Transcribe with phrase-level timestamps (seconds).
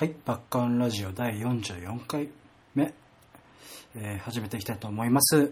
[0.00, 2.30] はい、バッカンラジオ第44回
[2.74, 2.94] 目、
[3.94, 5.36] えー始めていきたいと思います。
[5.36, 5.50] よ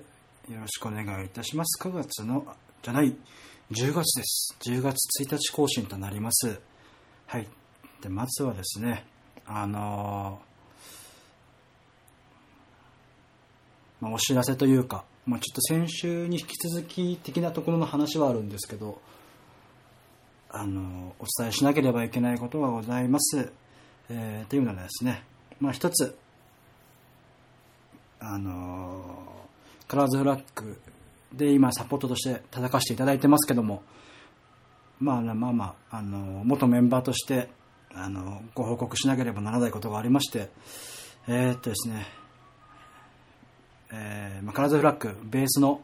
[0.48, 1.78] ろしくお願いいたします。
[1.86, 2.46] 9月の、
[2.82, 3.14] じゃない、
[3.72, 4.56] 10月です。
[4.60, 6.58] 10月1日更新となります。
[7.26, 7.46] はい。
[8.00, 9.04] で、まずはですね、
[9.44, 18.98] あのーまあ、お知らせというか、まあ、ちょっと先週に引き続き的なところの話はあるんですけど、
[20.48, 23.52] あのお伝えしなければいけないことがございます。
[24.10, 25.22] えーというのはですね、
[25.60, 26.16] まあ、一つ、
[28.20, 29.04] あの
[29.86, 30.80] カラーズフラッグ
[31.32, 33.82] で今サポートとして叩かせていただいてますけども、
[34.98, 37.48] まあまあまあ、あの元メンバーとして、
[37.94, 40.48] あのご報告しなければならないことがありまして、
[41.26, 42.06] えーっとですね、
[43.92, 45.80] えーまあ、カラーズフラッグ、ベースの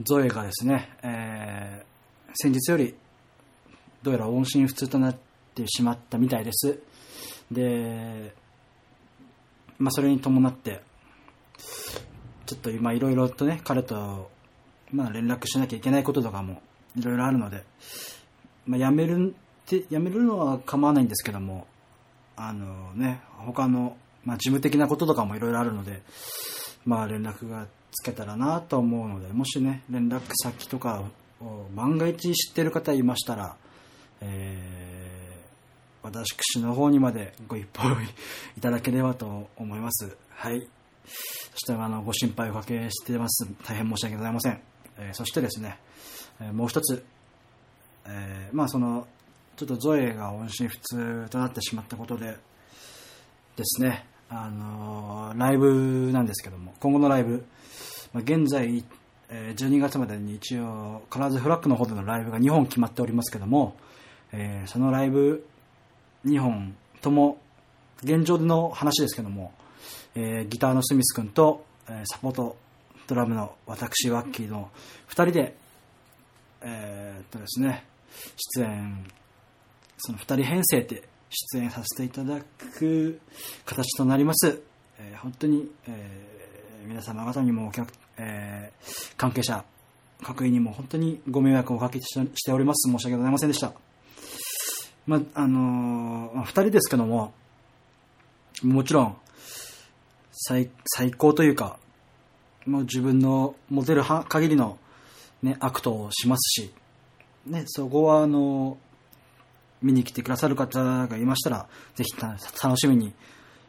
[0.00, 1.92] ゾエがですね、えー
[2.34, 2.94] 先日より
[4.02, 5.16] どうやら音信不通となっ
[5.54, 6.78] てしまったみたいです。
[7.52, 8.34] で、
[9.78, 10.80] まあ、それに伴って、
[12.46, 14.30] ちょっと今いろいろとね、彼と、
[14.90, 16.62] まあ、連絡しなきゃいけないこととかも
[16.96, 17.64] いろいろあるので、
[18.66, 21.66] まあ、やめるって、やめるのは構わないんですけども、
[22.36, 26.02] あのね、他の、まあ、事務的なこととかもいろいろあるので、
[26.84, 31.02] まあ、連絡がつけたらなと思うので、もしね、連絡先とか
[31.40, 33.56] を万が一知ってる方いましたら、
[34.20, 35.01] えー
[36.02, 37.88] 私の方にまでご一報
[38.56, 40.16] いただければと思います。
[40.30, 40.68] はい。
[41.52, 43.46] そして、あの、ご心配おかけしてます。
[43.64, 44.60] 大変申し訳ございません。
[44.98, 45.78] えーそしてですね、
[46.40, 47.04] えーもう一つ、
[48.06, 49.06] えーまあ、その、
[49.56, 52.36] ちょっとゾエが音信不通となってしまったことで、
[53.56, 57.44] ですね、あのーライブなんですけども、今後のライブ、
[58.12, 58.84] まあ、現在、
[59.28, 63.76] えー12月までに一応、カラーズフラッグの方でのライブが2本決まっておりますけども、
[64.32, 65.46] えーそのライブ
[66.26, 67.38] 2本とも、
[68.02, 69.52] 現状の話ですけども、
[70.14, 72.56] えーギターのスミス君と、えーサポート
[73.06, 74.70] ドラムの私、ワッキーの
[75.08, 75.56] 2人で、
[76.62, 77.84] えーっとですね、
[78.56, 79.04] 出演、
[79.98, 82.40] その2人編成で出演させていただ
[82.78, 83.20] く
[83.64, 84.60] 形となります。
[84.98, 86.32] えー本当に、えー
[86.88, 89.64] 皆様方にもお客、えー関係者、
[90.22, 92.90] 各位にも本当にご迷惑をおかけしております。
[92.90, 93.72] 申し訳ございませんでした。
[95.06, 97.32] まあ、のーまあ二人ですけども、
[98.62, 99.16] もちろん、
[100.32, 101.78] 最、最高というか、
[102.66, 104.78] もう自分の持てる限りの
[105.42, 106.72] ね、アクトをしますし、
[107.46, 108.78] ね、そこはあの、
[109.82, 113.12] 見に来てくださる方がいましたら、ぜひた楽しみに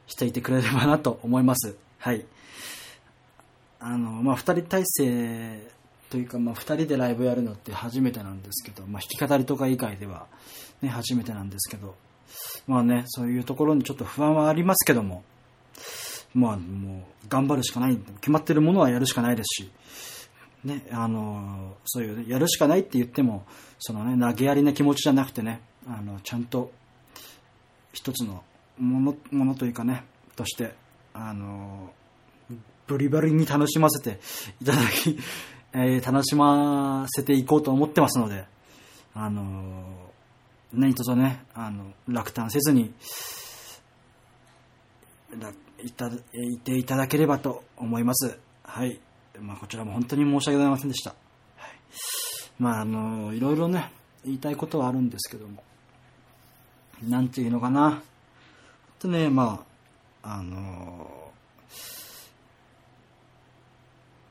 [0.06, 1.76] していてくれればなと思います。
[1.98, 2.26] はい。
[3.80, 5.72] あの、まあ、二人体制
[6.14, 10.28] というか、まあ、二人でライブやるのって初めてなんですけど、まあ、弾き語りとか以外では、
[10.84, 11.96] ね、初めてなんですけど、
[12.68, 15.24] まあね、そういうところにちょっと不安はありますけども、
[16.36, 17.98] まあ、もう、頑張るしかない。
[17.98, 19.72] 決まってるものはやるしかないですし、
[20.64, 23.48] ね、あの、そういう、やるしかないって言っても、
[23.80, 26.72] そのね、投げやりな気持ちじゃなくてね、あの、ちゃんと、
[27.92, 28.44] 一つの
[28.78, 30.04] もの、ものというかね、
[30.36, 30.76] として、
[31.16, 31.92] あの、
[32.86, 34.20] ブリバリに楽しませて
[34.62, 35.18] いただき、
[35.74, 38.46] えー楽しませていこうと思ってますので、
[39.16, 39.84] あの、
[40.72, 42.94] 何卒ね、あの、落胆せずに、
[45.84, 48.38] いたいていただければと思います。
[48.64, 49.00] はい。
[49.40, 51.12] まあ、こちらも本当に申し訳ございませんでした。
[51.58, 51.72] はい。
[52.60, 53.92] まあ、あの、いろいろね、
[54.24, 55.64] 言いたいことはあるんですけども、
[57.02, 58.02] なんていうのかな。
[59.00, 59.66] とね、ま
[60.22, 61.32] あ、あの、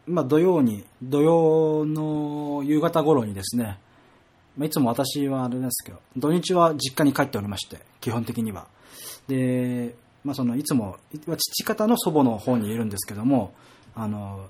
[0.07, 3.79] まあ、土曜に、土曜の夕方頃にですね、
[4.57, 8.67] まあ、いつも私はあれですけど、土日は実家に帰っておりまして、基本的には。
[9.29, 10.99] で、まあ、その、いつも、
[11.37, 13.53] 父方の祖母の方にいるんですけども、
[13.95, 14.49] あの、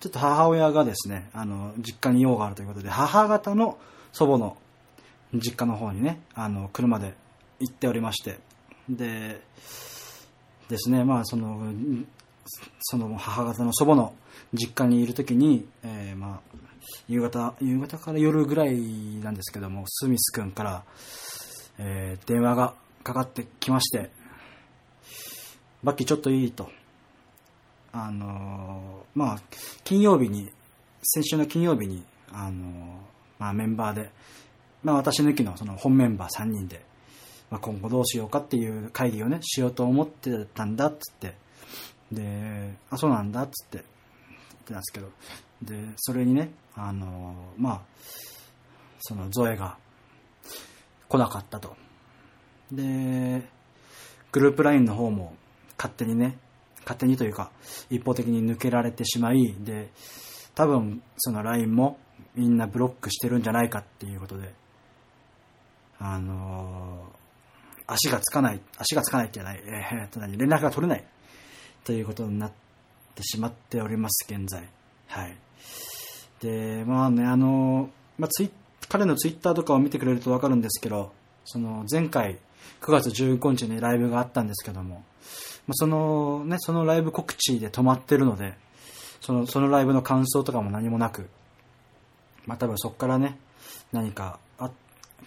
[0.00, 3.78] ちょっと母親がですね、あの、実家に用があるということで、母方の
[4.12, 4.56] 祖母の
[5.34, 7.14] 実家の方にね、あの、車で
[7.58, 8.38] 行っておりまして、
[8.88, 9.40] で、
[10.68, 11.72] ですね、まあ、その、
[12.80, 14.14] その母方の祖母の
[14.52, 16.56] 実家にいるときに、えーまあ、
[17.08, 18.76] 夕方、夕方から夜ぐらい
[19.22, 20.84] なんですけども、スミス君から、
[21.78, 24.10] えー電話がかかってきまして、
[25.82, 26.70] バッキーちょっといいと。
[27.92, 29.40] あのーまあ、
[29.84, 30.50] 金曜日に、
[31.02, 34.10] 先週の金曜日に、あのーまあ、メンバーで、
[34.82, 36.84] まあ、私抜きのその本メンバー3人で、
[37.50, 41.34] まあ、今後どうしようかっていう会議をね、しようと思ってたんだっつって、
[42.12, 43.84] で、あ、そうなんだっつって、
[44.70, 45.08] ってたんですけど、
[45.62, 47.80] で、それにね、あのまあ、
[49.00, 49.76] そのゾエが
[51.08, 51.76] 来なかったと。
[52.70, 53.42] で、
[54.32, 55.34] グループ LINE の方も
[55.76, 56.38] 勝手にね、
[56.80, 57.50] 勝手にというか、
[57.90, 59.90] 一方的に抜けられてしまい、で、
[60.54, 61.98] 多分その LINE も
[62.34, 64.54] みんなブロックしてるんじゃないかっていうことで、
[65.98, 71.04] あのー、足がつかない、足がつかないってじゃない、えー、と何、連絡が取れない
[71.84, 72.52] ということになっ
[73.20, 74.68] てしまっております、現在。
[75.06, 75.36] はい。
[76.40, 78.50] で、まあね、あの、まあ、ツイ
[78.88, 81.12] 彼のツイッターとかを見てくれるとわかるんですけど、
[81.44, 82.38] その前回
[82.80, 85.04] 9月15日にライブがあったんですけども、
[85.66, 88.54] まあ、そのね、そのライブ告知で止まってるので、
[89.20, 91.28] その、そのライブの感想とかも何もなく、
[92.46, 93.38] まあ多分そこからね、
[93.92, 94.70] 何かあ、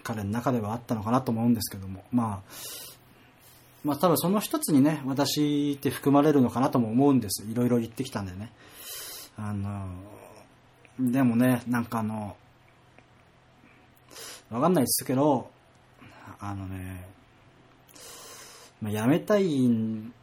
[0.02, 2.52] 彼の中ではあったのかなと思うんですけども、まあ、
[3.84, 7.44] まあ多分その一つにね、私って含まれるのかなとも思うんです。
[7.48, 8.50] いろいろ言ってきたんでね。
[9.36, 9.88] あの、
[10.98, 12.36] でもね、なんかあの、
[14.50, 15.50] わかんないですけど、
[16.40, 17.06] あのね、
[18.80, 19.68] まあ、やめたい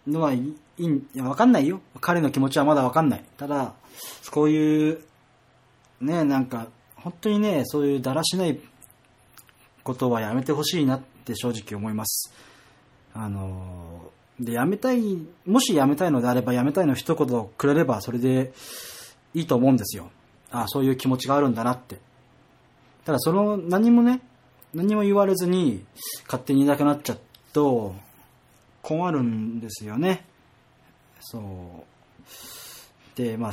[0.07, 0.39] のはい
[0.77, 1.81] い、いや、わかんないよ。
[1.99, 3.23] 彼の気持ちはまだわかんない。
[3.37, 3.73] ただ、
[4.31, 5.01] こういう、
[5.99, 8.59] ね、なんか、本当にね、そういうだらしない
[9.83, 12.31] ことはやめてほしいなって正直思います。
[13.13, 18.53] あの、で、やめたい、もしやめたいのであれば、やめたいの一言くれれば、それで
[19.33, 20.09] いいと思うんですよ。
[20.51, 21.99] ああ、そういう気持ちがあるんだなって。
[23.05, 24.21] ただ、その、何もね、
[24.73, 25.83] 何も言われずに、
[26.25, 27.19] 勝手にいなくなっちゃう
[27.53, 27.95] と、
[28.81, 30.25] 困るんですよね。
[31.19, 33.17] そう。
[33.17, 33.51] で、まあ、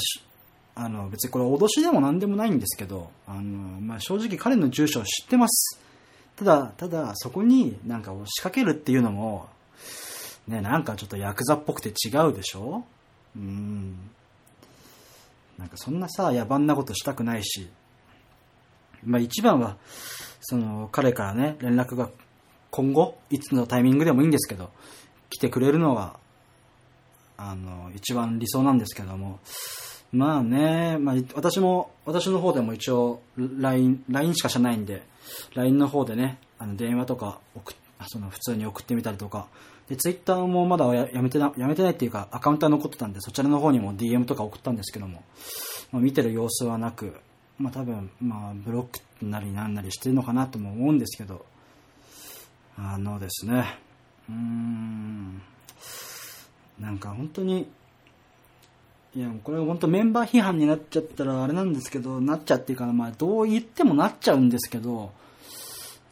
[0.75, 5.81] あの、別にこれ脅しでも何でもないんですけど、あの、まあ、正直彼の住所を知ってます。
[6.39, 9.49] ただ、ただ、そこになんかを仕掛けるっていうのも、
[10.47, 12.85] ね、なんかちょっとヤクザっぽくて違うでしょ？
[13.37, 13.97] うん。
[15.59, 17.69] なんかそんなさ、野蛮なことしたくないし、
[19.05, 19.77] まあ一番は、
[20.41, 22.09] その、彼からね、連絡が
[22.71, 24.71] 今後、いつのタイミングでもいいんですけど、
[25.31, 26.19] 来てくれるのが、
[27.37, 29.41] あの、一番理想なんですけども、
[30.13, 35.03] まあね、まあ、私も、私の方でも一応、LINE、LINE しかしないんで、
[35.55, 37.73] LINE の方でね、あの電話とか送
[38.07, 39.49] その普通に送ってみたりとか、
[39.89, 45.23] で、Twitter もまだややめてな、やめてないっていうか、アカウントは残ってたんで、そちらの方にも DM とか送ったんですけども、
[45.91, 47.15] まあ、見てる様子はなく、
[47.59, 51.45] まあ多分、まあブロックなりなんなりしてるのかなとも思うんですけど、
[52.77, 53.79] あのですね、
[54.29, 55.43] うーん、
[56.79, 57.69] なんか本当に、
[59.15, 65.13] いや、これ本当メンバー批判になっちゃったらあれなんですけど、なっちゃっていうかまあどう言ってもなっちゃうんですけど、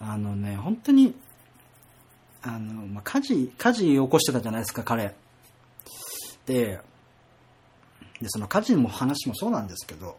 [0.01, 1.15] あのね、本当に、
[2.43, 5.15] あの、まあ、火事、火事起こしてたじゃないですか、彼。
[6.47, 6.81] で、
[8.21, 10.17] で、その火事の話もそうなんですけど、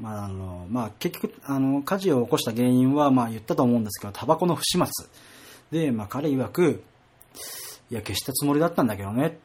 [0.00, 4.86] まあ、あの、まあ、結局、あの、火事を起こした原因は、まあ、言ったと思うんですけど、タバコの不始末。
[5.70, 6.82] で、まあ、彼曰く、
[7.90, 9.38] いや、消したつもりだったんだけどね。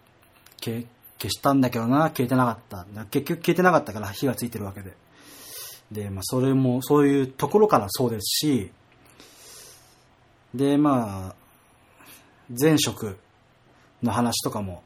[0.62, 0.86] 消
[1.20, 2.86] 消したんだけどな、消えてなかった。
[3.06, 4.96] 結局消えてなかったから火がついてるわけで。
[5.92, 8.72] で、まあ、それも、そういうところからそうですし、
[10.54, 11.36] で、まあ、
[12.60, 13.18] 前職
[14.04, 14.84] の話とかも、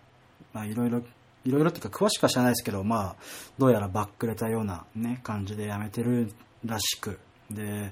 [0.53, 1.01] まあ、いろいろ、
[1.43, 3.15] いろいろっていうか詳しくは知らないですけど、まあ、
[3.57, 6.31] どうやらバックれたようなね、感じでやめてる
[6.65, 7.19] らしく、
[7.49, 7.91] で、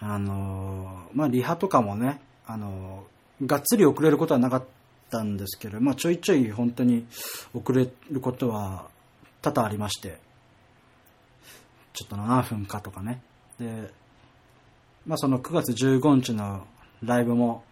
[0.00, 3.04] あの、まあ、リハとかもね、あの、
[3.46, 4.66] がっつり遅れることはなかった
[5.12, 7.06] たんですけど、まあ、ちょいちょい本当に
[7.52, 8.86] 遅れることは
[9.42, 10.18] 多々ありまして、
[11.92, 13.20] ちょっと7分かとかね。
[13.60, 13.90] で、
[15.06, 16.66] まあ、その9月15日の
[17.02, 17.62] ライブも、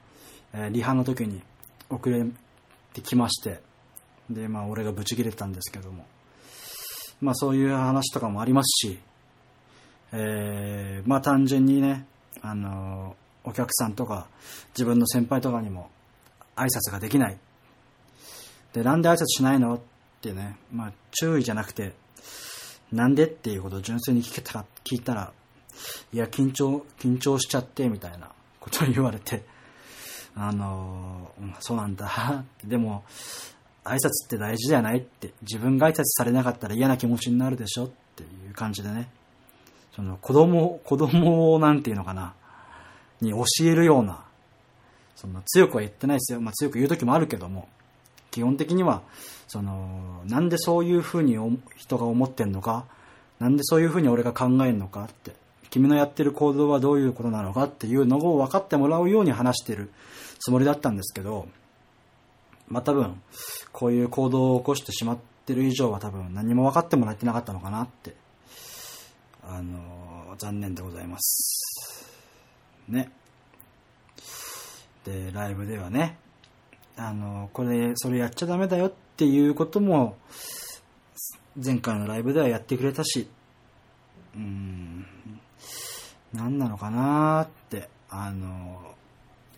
[0.53, 1.41] えー、リハの時に
[1.89, 2.25] 遅れ
[2.93, 3.63] てきまして、
[4.29, 6.05] で、まあ、俺がブチ切れたんですけども、
[7.21, 8.99] まあ、そういう話とかもありますし、
[10.13, 12.07] えー、まあ、単純にね、
[12.43, 14.29] あのお客さんとか
[14.75, 15.91] 自分の先輩とかにも
[16.61, 17.39] 挨拶ができない。
[18.73, 19.75] で、なんで挨拶しないの？
[19.75, 19.81] っ
[20.21, 21.95] てね、まあ注意じゃなくて、
[22.93, 25.33] なんでっていうことを純粋に聞けたら、聞いたら、
[26.13, 29.45] いや、緊張、緊張しちゃって、みたいなことを言われて、
[30.37, 32.45] あのそうなんだ。
[32.65, 33.05] でも、
[33.85, 39.11] 挨拶って大事じゃないって、自分が挨拶されなかったら嫌な気持ちになるでしょっていう感じでね、
[39.97, 42.35] その子供、子供をなんていうのかな、
[43.21, 44.25] に教えるような、
[45.21, 46.41] その強くは言ってないですよ。
[46.41, 47.69] まあ強く言う時もあるけども、
[48.31, 49.03] 基本的には、
[49.49, 51.37] その、なんでそういうふうに
[51.77, 52.87] 人が思ってんのか、
[53.39, 55.33] なんでそういうふうに俺が考えるのかって、
[55.69, 59.91] 君のやってる行動はどういうことなのかっていうのを分かってもらうように話してる
[60.39, 61.49] つもりだったんですけど、
[62.69, 63.21] まあ多分、
[63.73, 68.15] こういう行動を起こしてしまってる以上は多分何も分かってもらえてなかったのかなって、
[69.43, 72.09] あの、残念でございます。
[72.89, 73.11] ね。
[75.05, 76.19] で、ライブではね、
[76.97, 80.17] あの、これ、それやっちゃダメだよっていうことも、
[81.57, 83.29] 前回のライブではやってくれたし、
[84.35, 85.07] うーん、
[86.33, 88.95] 何なのかなーって、あの、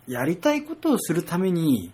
[0.07, 1.91] やりたいことをするために、い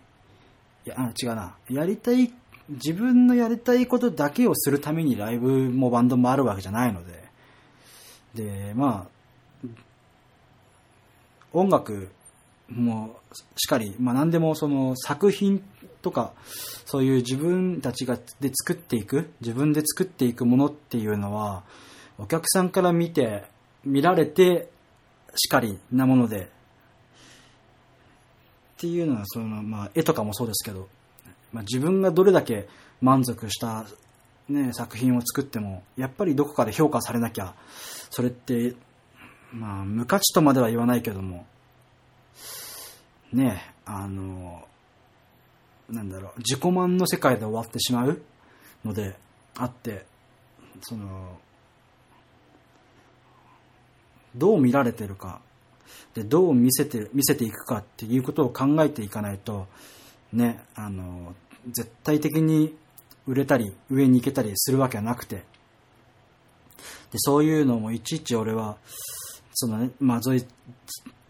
[0.85, 2.31] や、あ違うな、やりたい、
[2.69, 7.23] 自分のやりたいことだけをするためにライブもバンドもあるわけじゃないので、
[8.35, 9.67] で、まあ、
[11.51, 12.09] 音楽
[12.71, 15.63] もうしかり、まあ何でもその作品
[16.01, 16.33] とか、
[16.85, 21.63] そういう自分たちがで作っていく、自分で作っていくものっていうのは、
[22.17, 23.43] お客さんから見て、
[23.85, 24.69] 見られて、
[25.35, 26.47] しかりなもので、っ
[28.77, 30.87] ていうのは、その、まあ、絵とかもそうですけど、
[31.51, 32.67] まあ、自分がどれだけ
[33.01, 33.85] 満足した、
[34.47, 37.55] ね、作品を作っても、やっぱりどこかで評価されなきゃ、
[38.09, 38.75] それって、
[39.51, 41.45] まあ、無価値とまでは言わないけども、
[43.33, 44.67] ね、あの、
[45.89, 48.21] なんだろう、自己満の世界で終わってしまう
[48.83, 49.15] ので
[49.55, 50.05] あって、
[50.81, 51.39] その、
[54.35, 55.41] どう見られてるか、
[56.13, 59.67] で、どう見せて、見せていくかっていうことを考えていかないと、
[60.31, 61.35] ね、あの、
[61.71, 62.75] 絶対的に
[63.27, 65.43] 売れたり、上に行けたりするわけはなくて、
[67.11, 68.77] で、そういうのもいちいち俺は、
[69.53, 70.45] そのね、まあ、ゾイ、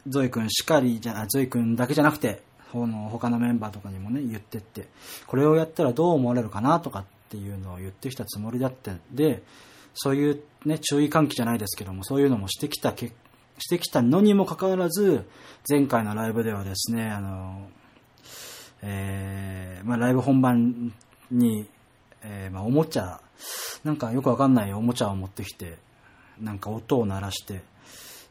[0.07, 2.41] ゾイ君しかりじゃ、あゾイ君だけじゃなくて、
[2.71, 4.87] この他のメンバーとかにもね、言ってって、
[5.27, 9.41] これをやったらどう思われるかなとかっていうのを言ってきたつもりだって、で、
[9.93, 13.11] そういうね、注意喚起じゃないですけども、そういうのもしてきたけ、
[13.57, 15.25] してきたのにもかかわらず、
[15.67, 17.67] 前回のライブではですね、あの、
[18.81, 20.93] えー、まあライブ本番
[21.31, 21.67] に、
[22.21, 23.19] えー、まあおもちゃ、
[23.83, 25.77] なんかよくわかんないおもちゃを持ってきて、
[26.39, 27.61] なんか音を鳴らして、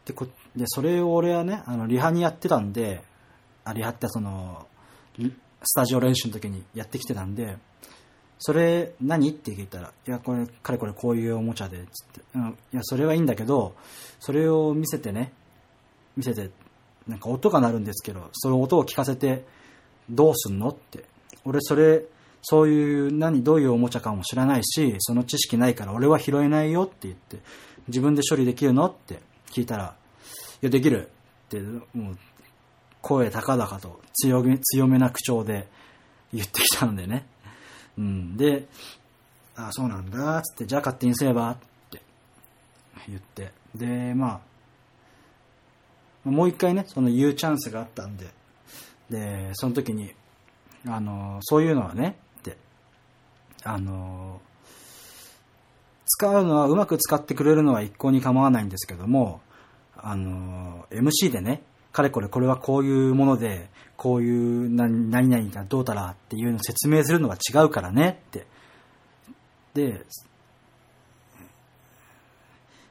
[0.09, 3.03] で、こでそれを俺はね、あの、リハにやってたんで、
[3.63, 4.67] あ、リハってその、
[5.63, 7.59] スタジオ練習の時にやってきてたんで、
[8.39, 9.31] それ何？
[9.31, 12.21] って聞いたら、いや、これ、かれこれこういうおもちゃで、つって、
[12.73, 13.75] いや、それはいいんだけど、
[14.19, 15.33] それを見せてね、
[16.17, 16.51] 見せて、
[17.07, 19.45] なんか音が鳴るんですけど、その音を聞かせて、
[20.09, 20.69] どうすんの？
[20.69, 21.05] って。
[21.45, 22.05] 俺、それ、
[22.41, 27.39] そういう、何、どういうおもちゃかも知らないし、その知識ないから俺は拾えないよって言って、
[27.89, 28.87] 自分で処理できるの？
[28.87, 29.28] って。
[29.51, 29.97] 聞いたら、
[30.63, 31.61] いや、できるって、
[31.95, 32.19] もう、
[33.01, 35.69] 声高々と強め、強めな口調で
[36.33, 37.27] 言ってきたのでね。
[37.97, 38.37] うん。
[38.37, 38.67] で、
[39.57, 41.57] あ、そうなんだ、つって、じゃあ勝手にすればっ
[41.91, 42.01] て
[43.09, 43.53] 言って。
[43.75, 44.41] で、ま
[46.25, 48.27] あ、もう一回ね、その言うチャンスがあったんで、
[49.11, 50.15] で、その時に、
[50.87, 52.57] あの、そういうのはね、って、
[53.65, 54.41] あの、
[56.19, 59.41] 使うのは、うまく使ってくれるのは一向に構わないんですけども、
[59.97, 68.47] あの、MC でね、かれこれこれはこういうもので、こういう何々がどうたらっていうのを説明するのは違うからねって。
[69.75, 70.05] で、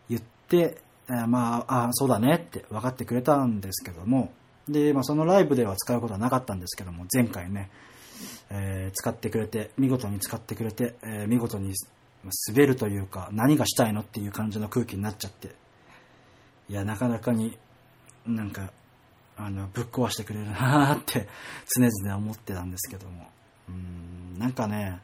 [0.09, 0.77] 言って、
[1.09, 4.31] えーまあ、あそうだねって分かってくれたんですけども、
[4.69, 7.69] で、まあそのライブでは使うことはなかったんですけども、前回ね、
[8.49, 11.73] えー使ってくれて、見事に使ってくれて、えー見事に
[12.23, 15.55] 滑るというか、何がしたいのっていう感じの空気になっちゃって、
[16.69, 17.57] いや、なかなかに
[18.27, 18.71] なんか、
[19.37, 21.27] あの、ぶっ壊してくれるなーって
[21.75, 23.27] 常々思ってたんですけども。
[23.69, 24.99] うん、なんかね、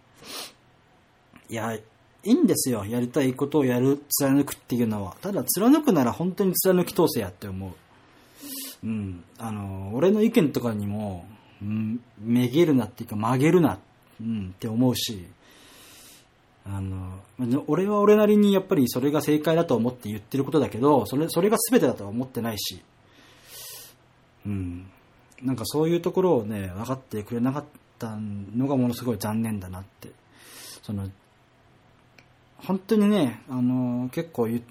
[1.50, 1.82] いや、い
[2.24, 2.86] いんですよ。
[2.86, 5.16] やりたいことをやる、貫くっていうのは。
[5.22, 7.74] ただ、貫くなら本当に貫き通せやって思う。
[8.86, 9.24] うん。
[9.38, 11.26] あの、俺の意見とかにも、
[11.62, 13.80] うん、めげるなっていうか曲げるな、
[14.22, 15.28] うん、って思うし、
[16.66, 17.20] あの、
[17.68, 22.82] 俺は俺なりにやっぱりそれが正解だと思って言ってることだけど、それ、それが全てだとは思ってないし、
[24.46, 24.90] うん。
[25.42, 27.66] なんかそういうところをね、分かってくれなかっ
[28.00, 30.12] たのがものすごい残念だなって。
[30.82, 31.10] その、
[32.58, 34.64] 本当にね、あの、結構言、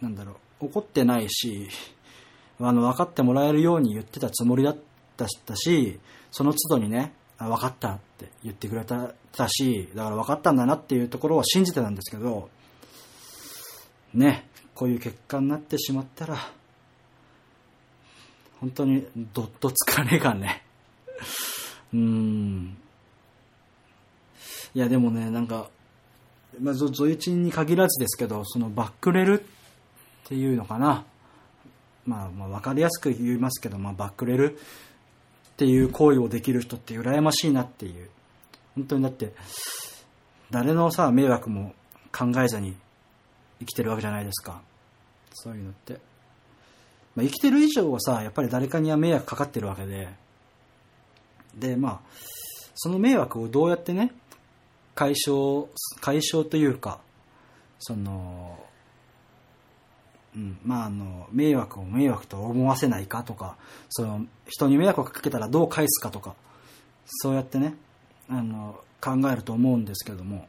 [0.00, 1.68] なんだろう、怒ってないし、
[2.60, 4.76] あの、分かってもらえるように言ってたつもりだっ
[5.16, 5.98] たし、
[6.30, 12.48] その都度にね、分かったって言ってくれたし、だから分かったんだなっていうところは信じてたんですけど、
[14.12, 16.36] ね、こういう結果になってしまったら、
[18.60, 20.64] 本当にどっと疲れがね、
[21.92, 22.76] うーん。
[24.74, 25.70] いやでもね、なんか、
[26.60, 29.44] まあ、ゾゾイチンに限らずですけど、そのバックレルっ
[30.24, 31.04] ていうのかな。
[32.04, 34.58] まあ、まあ、わかりやすく言いますけど、まあ、バックレル
[35.58, 38.08] っていう行為をできる人って羨ましいなっていう。
[38.76, 39.32] 本当にだって、
[40.52, 41.74] 誰のさ、迷惑も
[42.16, 42.76] 考えずに
[43.58, 44.60] 生きてるわけじゃないですか。
[45.32, 45.94] そういうのって。
[47.16, 50.08] まあ、生きてる以上はさ、やっぱり誰かには迷惑かかってるわけで、
[51.56, 52.00] で、まあ、
[52.76, 54.12] その迷惑をどうやってね、
[54.94, 55.66] 解消、
[56.00, 57.00] 解消というか、
[57.80, 58.64] その、
[60.38, 63.56] うん、まあ、あの、迷惑を迷惑と思わせないかとか、
[63.88, 66.36] その、人に迷惑をかけたらどう返すかとか、
[67.06, 67.74] そうやってね、
[68.28, 70.46] あの、考えると思うんですけども、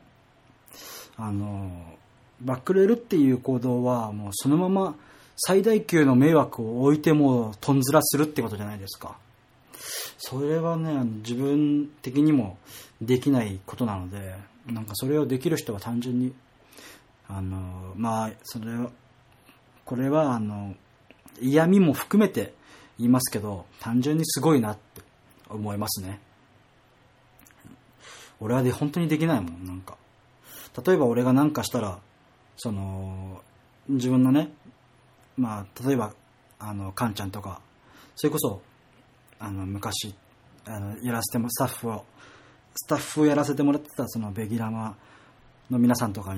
[1.17, 1.71] あの、
[2.41, 4.95] バックレールっていう行動は、もうそのまま
[5.37, 9.17] 最大級の迷惑を置いても、とんずらするってことじゃないですか。
[10.17, 12.57] それはね、自分的にも
[13.01, 14.35] できないことなので、
[14.67, 16.33] なんかそれをできる人は単純に、
[17.27, 18.91] あの、まあ、それを、
[19.89, 20.75] これは、あの、
[21.41, 22.53] 嫌味も含めて
[22.99, 25.01] 言いますけど、単純にすごいなって
[25.49, 26.19] 思いますね。
[28.39, 29.97] 俺はで本当にできないもん、なんか。
[30.85, 31.97] 例えば俺が何かしたら、
[32.55, 33.41] その、
[33.87, 34.53] 自分のね、
[35.35, 36.13] まあ、例えば、
[36.59, 37.59] あの、カンちゃんとか、
[38.15, 38.61] それこそ、
[39.39, 40.13] あの、昔、
[40.65, 42.05] あの、やらせても、スタッフを、
[42.75, 44.95] スタッフをやらせてもらってた、その、ベギラマ
[45.71, 46.35] の皆さんとか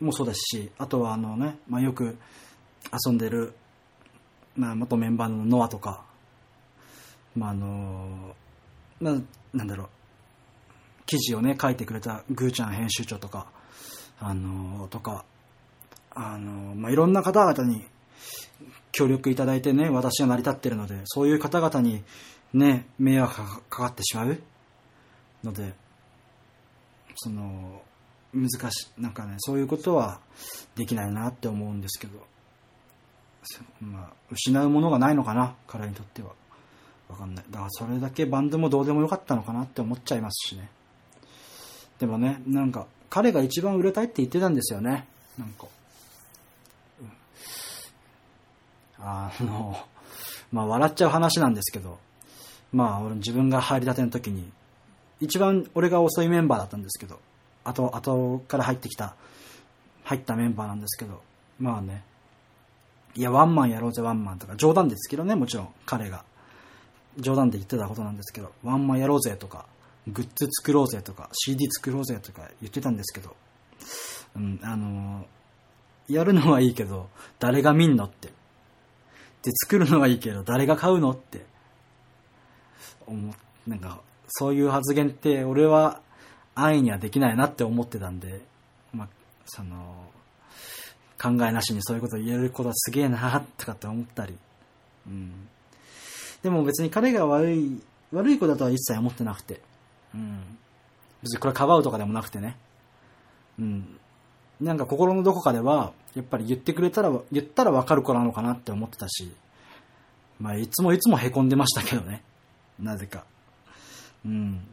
[0.00, 2.18] もそうですし、あとは、あのね、まあ、よく
[2.90, 3.54] 遊んでる、
[4.56, 6.04] まあ、元メンバーのノアとか、
[7.36, 8.34] まあ、あの、
[9.00, 9.14] まあ、
[9.54, 9.88] なんだろう、
[11.06, 13.46] 記事をね、書いてくれたグーちゃん編集長とか、
[14.18, 15.24] あの、とか、
[16.10, 17.84] あの、まあ、いろんな方々に
[18.92, 22.02] 協力いただいてね、私は成り立ってるので、そういう方々に
[22.52, 24.38] ね、迷惑がかかってしまう
[25.42, 25.74] ので、
[27.16, 27.82] その、
[28.34, 30.20] 難しい、なんかね、そういうことは
[30.74, 32.26] できないなって思うんですけど、
[33.80, 36.30] まあ、失うものがないのかな、彼にとっては。
[37.08, 37.44] わかんない。
[37.50, 40.68] だからそれだけバンドもどうでもよかったのかなって思っちゃいますしね。
[41.98, 45.06] でもね、なんか、彼が一番売れたいって言ってたんですよね。
[45.38, 45.66] なんか。
[48.98, 49.76] あの、
[50.50, 51.98] まあ笑っちゃう話なんですけど、
[52.72, 54.50] まあ俺自分が入りたての時に、
[55.20, 57.20] 一番俺が遅いメンバーだったんですけど、
[57.64, 59.14] 後、後から入ってきた、
[60.04, 61.22] 入ったメンバーなんですけど、
[61.58, 62.02] まあね、
[63.14, 66.24] いや、ワンマンやろうぜ、ワンマンとか、冗談ですけどね、もちろん、彼が。
[67.18, 69.66] 冗談で言ってたことなんですけど、ワンマンやろうぜとか、
[70.06, 73.36] グッズ作ろうぜとか、CD 作ろうぜとか言ってたんですけど、
[74.36, 78.28] うん、あのー、やるのはいいけど、誰が見んのって。
[79.42, 81.44] で、作るのはいいけど、誰が買うのって。
[83.06, 83.34] 思
[83.66, 86.00] なんか、そういう発言って俺は
[86.54, 88.40] 安易にはできないなって思ってたんで、
[88.92, 89.08] まあ、
[89.46, 90.10] その、
[91.22, 94.36] 考えなしにそういうこと言えることはすげえなとかって思ったり。
[95.06, 95.48] うん。
[96.42, 97.80] でも別に彼が悪い、
[98.10, 99.60] 悪い子だとは一切思ってなくて。
[100.14, 100.58] うん。
[101.22, 102.56] 別にこれかばうとかでもなくてね。
[103.58, 103.98] うん。
[104.60, 109.32] なんか心のどこかでは、やっぱり言ってくれたら、言ったらわかる子なのかなって思ってたし、
[110.40, 112.24] まあいつもいつも凹んでましたけどね。
[112.80, 113.24] なぜか。
[114.24, 114.66] うん。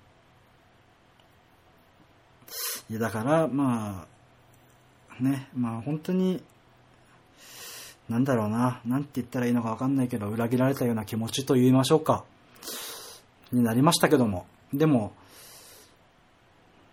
[2.90, 4.18] いや、だから、まあ、
[5.19, 6.41] ね、まあ本当に、
[8.08, 12.25] なんだろうな、なんて言ったらいいのかわかんないけど、裏切られたような気持ちと言いましょうか。
[13.51, 14.45] になりましたけども。
[14.73, 15.13] でも、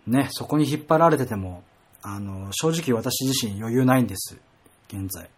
[0.05, 1.63] ね、そこに引っ張られてても、
[2.01, 4.37] あの、正直私自身余裕ないんです。
[4.87, 5.29] 現在。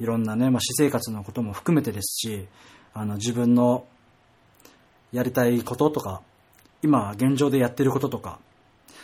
[0.00, 2.46] いろんなね、まあ、私生活のことも含めてですし、
[2.94, 3.84] あの、自分の
[5.12, 6.22] やりたいこととか、
[6.82, 8.38] 今現状でやってることとか、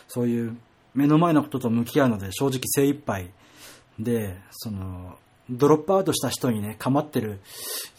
[0.08, 0.56] そういう
[0.98, 3.30] 目の前のことと向き合うので正直精一杯
[4.00, 5.16] で、その、
[5.48, 7.38] ドロップアウトした人にね、構ってる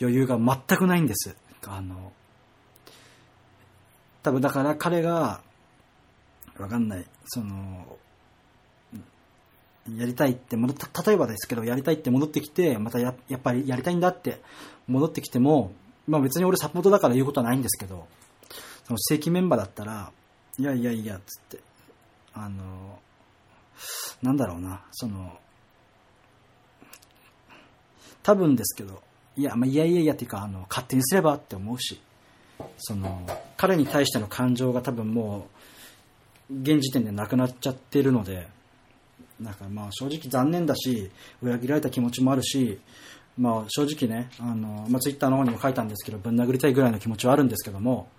[0.01, 1.33] 余裕が全くないんです。
[1.65, 2.11] あの、
[4.21, 5.41] 多分だから彼が、
[6.57, 7.97] わかんない、その、
[9.95, 14.41] やりたいって戻っ例えばですけど、やりたいって戻ってきて、またややっぱりやりたいんだって
[14.87, 15.71] 戻ってきても、
[16.05, 18.07] まあ別に俺サポートだから言うことはないんですけど、
[18.83, 20.11] その正規メンバーだったら、
[20.57, 21.68] いやいやいや、つって、
[22.41, 22.99] あの、
[24.21, 25.37] なんだろうな、その、
[28.23, 29.01] 多分ですけど、
[29.35, 31.99] いや、まあ、いやいやいやっていうか、あの、勝手にすればって思うし、
[32.77, 33.25] その、
[33.57, 35.47] 彼に対しての感情が多分も
[36.49, 38.47] う、現時点でなくなっちゃってるので、
[39.39, 42.79] なんかまあ正直残念だし、裏切られた気持ちもあるし、
[43.37, 48.09] まあ正直ね、あの、まあツイッターの方にも書いたんですけど、ぶん殴りたいぐらいの気持ちはあるんですけども、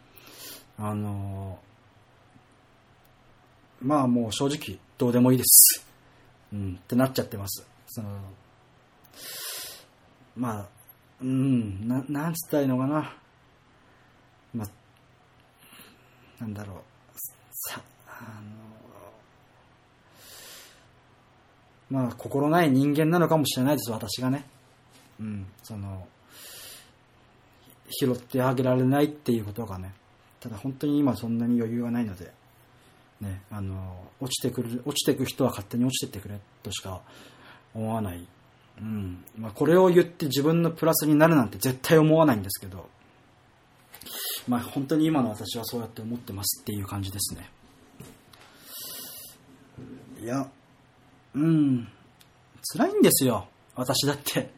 [0.78, 1.58] あの、
[3.80, 5.84] まあもう正直どうでもいいです。
[6.52, 7.66] うん、ってなっちゃってます。
[7.88, 8.08] その、
[10.36, 10.68] まあ、
[11.22, 13.14] うん、な、なんつったらいいのかな。
[14.54, 14.68] まあ、
[16.40, 16.76] なんだろう。
[17.52, 18.40] さ、あ
[21.90, 24.46] の、まあ、心ない人間なのかもしれないです、私がね。
[25.20, 26.06] うん、その、
[27.90, 29.92] 拾ってあげられないっていうことがね、
[30.38, 32.32] ただ本当に今そんなに余裕がないので、
[33.20, 37.02] ね、あの、落ちてくる、落ちてく人は勝手に落ちてってくれとしか
[37.74, 38.26] 思わない。
[38.80, 39.24] うん。
[39.38, 42.88] まあこれを言って自分のプラスになるなんて絶対思わないんですけど、
[44.48, 47.50] まあ本当に今の私はそうやって思ってますっていう感じですね。
[50.22, 50.50] いや、
[51.34, 51.88] うん、
[52.72, 53.48] 辛いんですよ。
[53.74, 54.50] 私だって。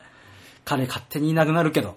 [0.64, 1.96] 彼勝手にいなくなるけど。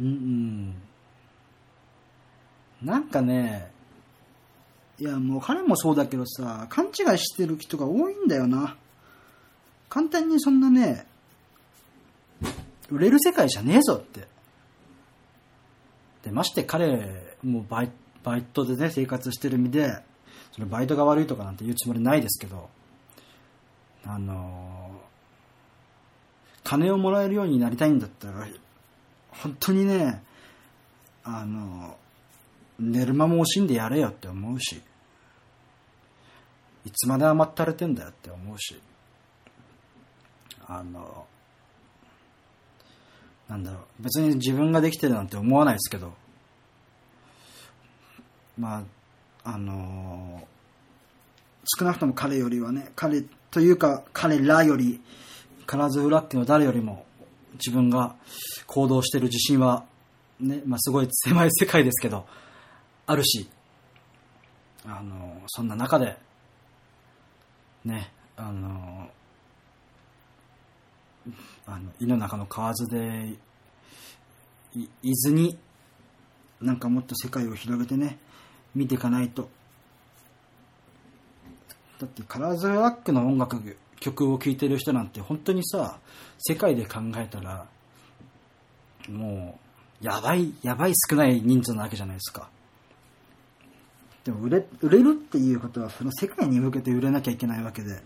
[0.00, 0.82] うん、うん。
[2.82, 3.70] なんかね、
[4.98, 8.76] いやもう彼もそうだけどさ、勘違いしてる人が多いんだよな。
[9.88, 11.06] 簡単にそんなね、
[12.90, 14.28] 売れる世界じゃねえぞって。
[16.22, 17.90] で、まして彼、もうバイ
[18.22, 20.02] バイトでね、生活してる身で、
[20.52, 22.68] そのバイトが悪いとかなんて言うつもりないですけど、
[24.04, 25.00] あの、
[26.62, 28.46] 金をもらえるようになりたいんだったら、
[29.30, 30.22] 本当にね、
[31.24, 31.96] あの、
[32.82, 34.82] 寝る間も惜しんでやれよって思うし、
[36.84, 38.80] いつまで甘ったれてんだよって思うし、
[40.66, 41.26] あの、
[43.48, 46.12] なんだろう、別に自分ができてるなんて思わないですけど、
[48.58, 48.84] ま
[49.44, 50.46] あ、あの、
[51.78, 55.00] 少なくとも彼よりはね、彼というか彼らより、
[55.66, 57.06] カラーズフラッグの誰よりも
[57.54, 58.16] 自分が
[58.66, 59.84] 行動してる自信は、
[60.40, 62.26] ね、まあ、すごい狭い世界ですけど、
[63.12, 63.48] あるし、
[64.86, 66.16] あの、そんな中で、
[67.84, 69.08] ね、あの、
[71.66, 73.36] あの、胃の中の蛙で
[74.74, 75.58] い、いずに、
[76.60, 78.18] なんかもっと世界を広げてね、
[78.74, 79.50] 見ていかないと。
[82.00, 86.00] だってカラーズラックの音楽、曲を聴いてる人なんて本当にさ、
[86.38, 87.66] 世界で考えたら、
[89.08, 89.58] も
[90.02, 92.48] う、やばい、やばい少ない人数なわけじゃないですか。
[94.24, 98.00] でも売れ、売れるっていうことは、その世界に向けて売れなきゃいけないわけで。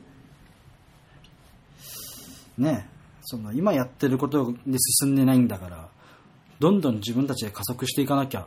[2.59, 2.89] ね
[3.23, 5.89] その今やってることで進んでないんだから、
[6.59, 8.47] どんどん自分たちで加速していかなきゃ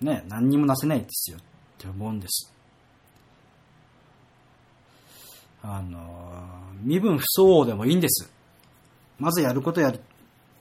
[0.00, 1.40] ね、何にもなせないですよっ
[1.78, 2.52] て思うんです。
[5.62, 5.98] あの、
[6.82, 8.30] 身分不相応でもいいんです。
[9.18, 10.00] まずやることやる、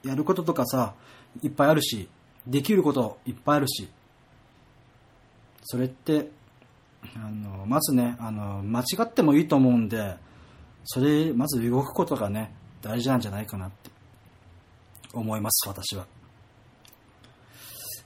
[0.04, 0.93] やることとかさ、
[1.41, 2.10] いっぱいあるし、
[2.45, 3.88] できることいっぱいあるし、
[5.63, 6.30] それって、
[7.15, 10.15] あの、まずね、あの、間違ってもいいと思うんで、
[10.86, 13.89] それ、まず動くことがね、大事なんじゃないかなって
[15.13, 16.06] 思います、私は。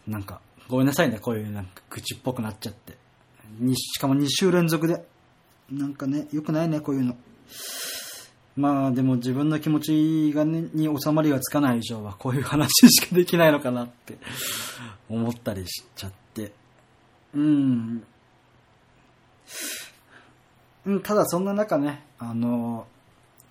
[0.07, 2.97] なんか、ごめんなさいね、こういうなんか口っぽくなっちゃって。
[3.59, 5.05] にしかも2週連続で。
[5.71, 7.15] なんかね、良くないね、こういうの。
[8.55, 14.17] まあでも自分の気持ちが、ね、に収まりがつかない以上はこういう話しかできないのかなって
[15.09, 16.22] 思ったりしちゃって。
[17.33, 18.03] うん。
[20.85, 22.85] うん、ただそんな中ね、あの、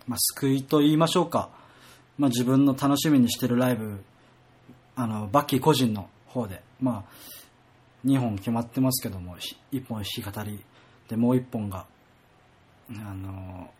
[0.06, 1.50] まあ、救いと言いましょうか。
[2.18, 4.04] まあ自分の楽しみにしてるライブ、
[4.96, 7.12] あの、バッキー個人の方で、まあ、
[8.04, 9.36] 2本決まってますけども、
[9.72, 10.62] 1本弾き語り
[11.08, 11.86] で、もう1本が、
[12.90, 13.70] あの、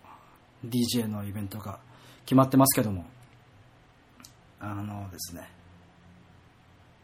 [0.65, 1.79] DJ のイベントが
[2.25, 3.05] 決まってますけども、
[4.61, 5.49] あのですね、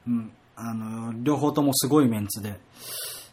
[0.06, 2.58] うん、あの、両方ともすごいメンツで、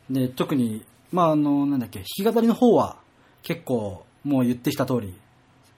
[0.10, 2.98] で、特に、まあ、あの、なんだっけ、弾き語りの方は
[3.42, 5.16] 結構、もう言ってきた通り、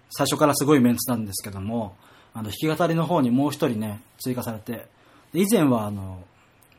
[0.10, 1.96] 最初からすごいメンツなんですけども、
[2.34, 4.88] あの、弾き語りの方にもう一人ね、追加されて、
[5.34, 6.24] 以前はあの、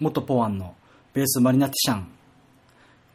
[0.01, 0.75] 元ポワンの
[1.15, 2.09] ベースマリナティシャン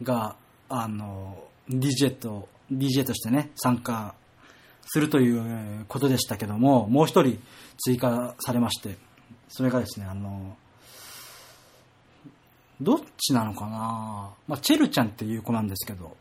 [0.01, 0.35] が、
[0.69, 4.15] あの、DJ と、DJ としてね、参加
[4.85, 7.39] するということでしたけども、もう一人
[7.77, 8.97] 追加されまして、
[9.49, 10.57] それがですね、あの、
[12.81, 14.33] どっちなのかな？
[14.47, 16.15] まあ、チェルちゃんっていう子なんですけど、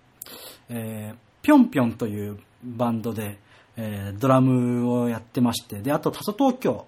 [0.69, 3.39] えー、ぴょんぴょんというバンドで、
[3.77, 6.87] えー、ドラムをやってまして、で、あと、タソ東京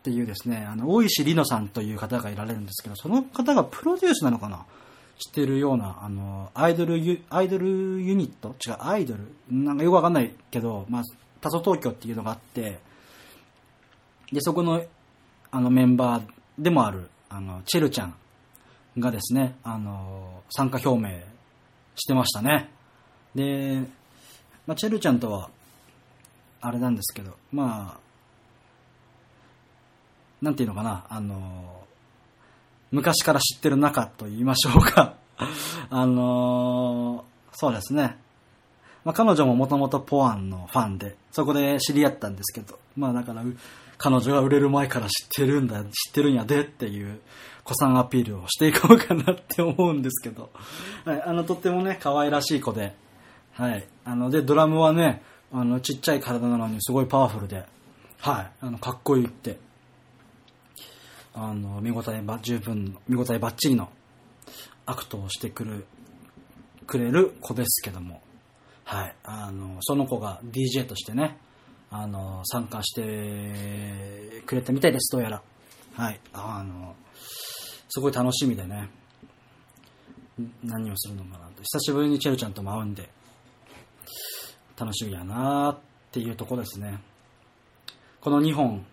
[0.00, 4.66] っていうですね、あの、大石里乃さんという方がいられるんですけど、その方がプロデュースなのかな？
[5.20, 8.54] してるような、あの、アイドルユ、アイドルユニット？
[8.64, 9.32] 違う、アイドル？
[9.50, 11.02] なんかよくわかんないけど、まあ、
[11.40, 12.78] タソ東京っていうのがあって、
[14.32, 14.80] で、そこの、
[15.50, 16.22] あの、メンバー
[16.58, 18.14] でもある、あの、チェルちゃん
[18.98, 21.20] がですね、あの、参加表明
[21.96, 22.70] してましたね。
[23.34, 23.82] で、
[24.66, 25.50] まあ、チェルちゃんとは、
[26.60, 28.00] あれなんですけど、まあ、
[30.42, 31.84] なんていうのかな、あの、
[32.90, 35.14] 昔から知ってる仲と言いましょうか。
[35.90, 38.16] あの、そうですね。
[39.04, 43.42] まあ、彼女ももともとポアンのファンで、そこで知り合ったんですけど、まあだから、
[43.96, 47.20] 彼女が売れる前から知ってるんだ、知ってるんやでっていう、
[47.68, 50.50] 子さんアピールをしていこうかなって思うんですけど、
[51.04, 52.94] はい、あの、とってもね、可愛らしい子で、
[53.52, 57.66] はい、あの、で、ドラムはね、あの、ちっちゃい体なのにすごいパワフルで、
[58.20, 59.58] はい、あの、かっこいいって、
[61.34, 63.90] あの、見応えば、十分、見応えばっちりの
[64.86, 65.84] アクトをしてくる、
[66.86, 68.22] くれる子ですけども、
[68.84, 71.36] はい、あの、その子が DJ としてね、
[71.90, 75.42] あの、参加してくれたみたいです、どうやら。
[75.94, 76.94] はい、あの、
[77.88, 78.90] すごい楽しみでね、
[80.62, 81.62] 何をするのかなと。
[81.62, 83.08] 久しぶりにチェルちゃんとも会うんで、
[84.78, 85.78] 楽しみやなっ
[86.12, 87.00] ていうとこですね。
[88.20, 88.84] この2本、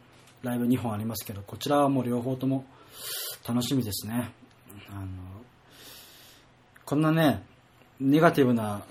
[0.42, 2.66] ライブ2本ありますけど、こちらはもう両方とも
[3.48, 4.34] 楽しみですね。
[4.90, 5.08] あの、
[6.86, 7.44] こんなね、
[8.00, 8.84] ネガティブな、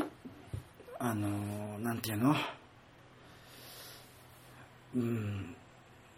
[0.98, 2.34] あの、なんていうの？
[4.96, 5.56] うん、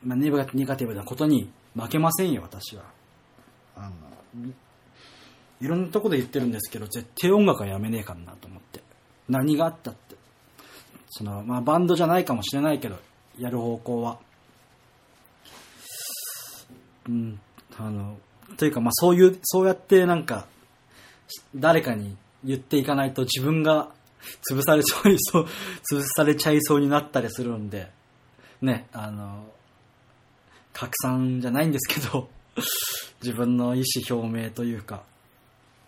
[0.02, 2.95] まあ、ネガティブなことに負けませんよ、私は。
[3.76, 3.92] あの、
[5.60, 8.82] いろんなとこで言ってるんですけど、絶対音楽はやめねえかなと思って。
[9.28, 10.16] 何があったって。
[11.10, 12.96] その、まあ、バンドじゃないかもしれないけど、
[13.38, 14.18] やる方向は。
[17.08, 17.40] うん、
[17.78, 18.18] あの、
[18.56, 20.46] というか、まあ、そういう、そうやってなんか、
[21.54, 23.90] 誰かに言っていかないと自分が
[24.50, 25.46] 潰されそうに、そう、
[25.90, 27.90] 潰されちゃいそうになったりするんで、
[28.60, 29.46] ね、あの、
[30.72, 32.28] 拡散じゃないんですけど、
[33.22, 35.02] 自分の意思表明というか、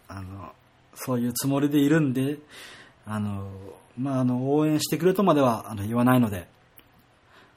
[0.08, 0.52] あの、
[0.94, 2.38] そういうつもりでいるんで、
[3.06, 3.50] あの、
[3.96, 6.48] まあ、あの、応援してくれとまではあの言わないので、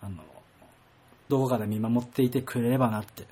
[0.02, 0.24] あの、
[1.30, 3.28] どこかで見守っていてくれればなって、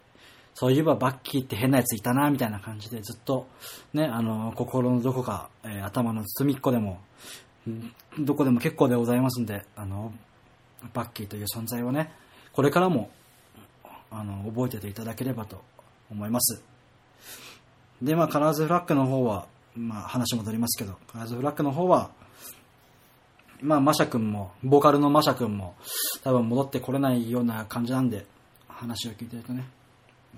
[0.54, 3.48] そういえばバッキーって変なやついたな、みたいな感じでずっと、
[3.94, 7.00] ね、あの、心のどこか、えー、頭の隅っこでも、
[8.20, 10.14] どこでも結構でございますんで、あの、
[10.94, 12.12] バッキーという存在をね、
[12.54, 13.10] これからも、
[14.12, 15.62] あの、覚えてていただければと
[16.10, 16.62] 思います。
[18.02, 22.12] で、まあ、カラーズフラッグの方は、まあ、話戻りますけど、カラーズフラッグの方は、
[23.62, 25.76] まあ、マシャ君も、ボーカルのマシャ君も、
[26.24, 28.26] 多分戻ってこれないような感じなんで、
[28.68, 29.66] 話を聞いてるとね、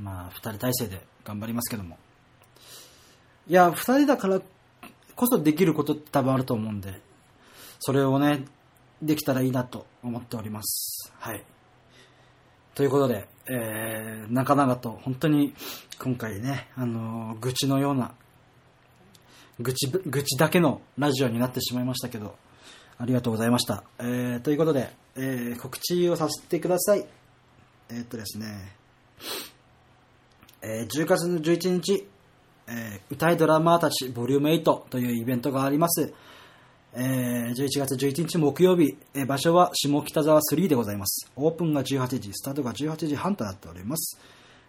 [0.00, 0.04] ん。
[0.04, 1.98] まあ、二人体制で頑張りますけども。
[3.46, 4.40] いや、二人だから
[5.14, 7.00] こそできることって多分あると思うんで、
[7.80, 8.44] それをね、
[9.02, 11.12] できたらいいなと思っております。
[11.18, 11.44] はい。
[12.74, 15.54] ということで、えー、長々と本当に
[15.98, 18.14] 今回ね、あのー、愚痴のような、
[19.60, 22.34] 愚痴、愚痴だけのラジオになってしまいましたけど、
[22.98, 23.84] ありがとうございました。
[23.98, 27.06] えー、ということで、えー、告知をさせてください。
[27.90, 28.76] えー、っとですね、
[30.62, 32.08] えー、10月の11日、
[32.66, 36.12] えー、歌いドラマーたちボリューム8というイベントがあります。
[36.96, 41.28] え、11月11日木曜日、え、場所は下北沢3でございます。
[41.34, 44.16] オープンが18時、スタートが18時半となっております。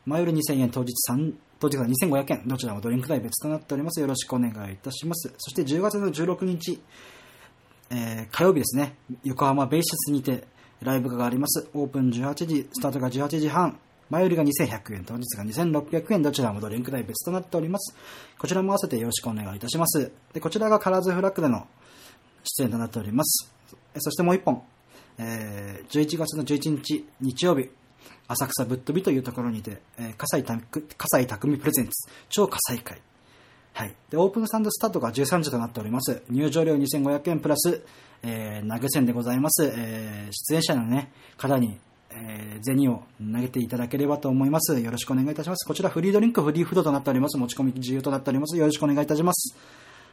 [0.07, 3.99] 前より2000円、当日3、当日は2500円、どちらもドリンク代別となっております。
[3.99, 5.31] よろしくお願いいたします。
[5.37, 6.81] そして10月の16日、
[7.91, 10.45] えー、火曜日ですね、横浜ベイシスにて
[10.81, 11.67] ライブがあります。
[11.75, 13.77] オープン18時、スタートが18時半、
[14.09, 17.95] 前よりが2100円、当日が2600円、どちらもドリンク代別となっております。
[18.39, 20.11] こちらも合わせてよろしくお願いいたします。
[20.33, 21.67] で、こちらがカラーズフラッグでの
[22.45, 23.51] 出演となっております。
[23.97, 24.61] そしてもう一本、
[25.17, 27.69] えー、11月の11日日曜日、
[28.27, 33.01] 浅草ぶっ飛びというところにて、えー、笠井匠プレゼンツ超火災会。
[33.73, 33.93] はい。
[34.09, 36.21] で、オープンサンドスタートが13時となっております。
[36.29, 37.81] 入場料2500円プラス、
[38.23, 39.65] えー、投げ銭でございます。
[39.65, 41.77] えー、出演者のね、方に、
[42.09, 44.79] えー、銭を投げていただければと思います。
[44.79, 45.67] よろしくお願いいたします。
[45.67, 47.37] こちらフリードリンク、フリーフードとなっております。
[47.37, 48.55] 持ち込み自由となっております。
[48.55, 49.55] よろしくお願いいたします。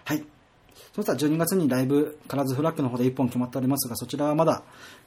[0.04, 0.41] はい。
[0.94, 4.62] そしたら12月にライブ、カラーズフラッグの方で1本決まっておりますが、そちらはまだ、